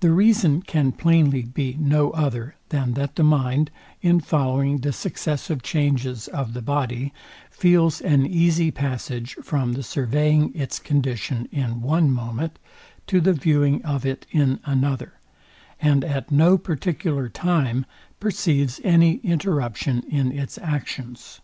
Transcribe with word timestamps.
The 0.00 0.10
reason 0.10 0.62
can 0.62 0.90
plainly 0.90 1.42
be 1.42 1.76
no 1.78 2.10
other, 2.10 2.56
than 2.70 2.94
that 2.94 3.14
the 3.14 3.22
mind, 3.22 3.70
in 4.02 4.18
following 4.18 4.78
the 4.78 4.92
successive 4.92 5.62
changes 5.62 6.26
of 6.26 6.54
the 6.54 6.60
body, 6.60 7.12
feels 7.52 8.00
an 8.00 8.26
easy 8.26 8.72
passage 8.72 9.34
from 9.44 9.74
the 9.74 9.84
surveying 9.84 10.52
its 10.56 10.80
condition 10.80 11.46
in 11.52 11.82
one 11.82 12.10
moment 12.10 12.58
to 13.06 13.20
the 13.20 13.32
viewing 13.32 13.80
of 13.84 14.04
it 14.04 14.26
in 14.32 14.58
another, 14.64 15.20
and 15.80 16.02
at 16.02 16.32
no 16.32 16.58
particular 16.58 17.28
time 17.28 17.86
perceives 18.18 18.80
any 18.82 19.18
interruption 19.18 20.00
in 20.10 20.36
its 20.36 20.58
actions. 20.58 21.40